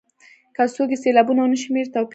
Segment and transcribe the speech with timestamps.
[0.55, 2.09] که څوک یې سېلابونه ونه شمېري توپیر نه ویني.